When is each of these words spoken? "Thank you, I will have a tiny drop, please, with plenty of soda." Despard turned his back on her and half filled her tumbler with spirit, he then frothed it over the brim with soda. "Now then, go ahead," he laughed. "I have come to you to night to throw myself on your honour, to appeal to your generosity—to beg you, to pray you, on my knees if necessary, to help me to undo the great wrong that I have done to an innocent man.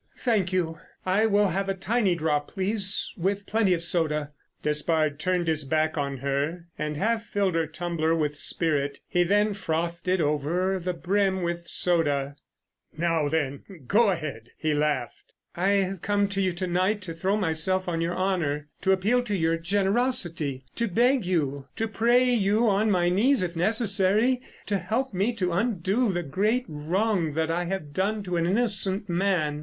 "Thank 0.17 0.51
you, 0.51 0.79
I 1.05 1.27
will 1.27 1.49
have 1.49 1.69
a 1.69 1.75
tiny 1.75 2.15
drop, 2.15 2.47
please, 2.47 3.11
with 3.15 3.45
plenty 3.45 3.71
of 3.75 3.83
soda." 3.83 4.31
Despard 4.63 5.19
turned 5.19 5.47
his 5.47 5.63
back 5.63 5.95
on 5.95 6.17
her 6.17 6.65
and 6.75 6.97
half 6.97 7.23
filled 7.25 7.53
her 7.53 7.67
tumbler 7.67 8.15
with 8.15 8.35
spirit, 8.35 8.99
he 9.07 9.23
then 9.23 9.53
frothed 9.53 10.07
it 10.07 10.19
over 10.19 10.79
the 10.79 10.93
brim 10.95 11.43
with 11.43 11.67
soda. 11.67 12.35
"Now 12.97 13.29
then, 13.29 13.61
go 13.85 14.09
ahead," 14.09 14.49
he 14.57 14.73
laughed. 14.73 15.35
"I 15.55 15.73
have 15.73 16.01
come 16.01 16.27
to 16.29 16.41
you 16.41 16.51
to 16.53 16.65
night 16.65 17.03
to 17.03 17.13
throw 17.13 17.37
myself 17.37 17.87
on 17.87 18.01
your 18.01 18.15
honour, 18.17 18.69
to 18.81 18.93
appeal 18.93 19.21
to 19.25 19.35
your 19.35 19.55
generosity—to 19.59 20.87
beg 20.87 21.25
you, 21.27 21.67
to 21.75 21.87
pray 21.87 22.23
you, 22.33 22.67
on 22.67 22.89
my 22.89 23.09
knees 23.09 23.43
if 23.43 23.55
necessary, 23.55 24.41
to 24.65 24.79
help 24.79 25.13
me 25.13 25.31
to 25.33 25.51
undo 25.53 26.11
the 26.11 26.23
great 26.23 26.65
wrong 26.67 27.33
that 27.35 27.51
I 27.51 27.65
have 27.65 27.93
done 27.93 28.23
to 28.23 28.37
an 28.37 28.47
innocent 28.47 29.07
man. 29.07 29.59